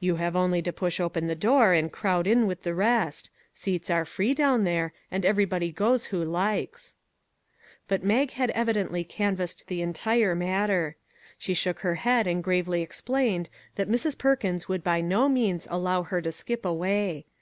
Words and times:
You 0.00 0.16
have 0.16 0.34
only 0.34 0.60
to 0.62 0.72
push 0.72 0.98
open 0.98 1.26
the 1.26 1.36
door 1.36 1.74
and 1.74 1.92
crowd 1.92 2.26
in 2.26 2.48
with 2.48 2.64
the 2.64 2.74
rest; 2.74 3.30
seats 3.54 3.88
are 3.88 4.04
free 4.04 4.34
down 4.34 4.64
there, 4.64 4.92
and 5.12 5.24
everybody 5.24 5.70
goes 5.70 6.06
who 6.06 6.24
likes." 6.24 6.96
But 7.86 8.02
Mag 8.02 8.32
had 8.32 8.50
evidently 8.50 9.04
canvassed 9.04 9.68
the 9.68 9.80
entire 9.80 10.34
matter. 10.34 10.96
She 11.38 11.54
shook 11.54 11.78
her 11.86 11.94
head 11.94 12.26
and 12.26 12.42
gravely 12.42 12.82
ex 12.82 13.00
plained 13.00 13.48
that 13.76 13.88
Mrs. 13.88 14.18
Perkins 14.18 14.66
would 14.66 14.82
by 14.82 15.00
no 15.00 15.28
means 15.28 15.68
allow 15.70 16.02
her 16.02 16.20
to 16.20 16.32
skip 16.32 16.64
away. 16.66 17.26